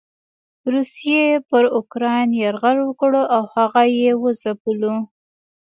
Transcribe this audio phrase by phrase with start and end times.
[0.73, 4.95] روسيې پر اوکراين يرغل وکړ او هغه یې وځپلو.